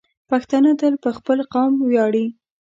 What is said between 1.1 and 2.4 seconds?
خپل قوم ویاړي.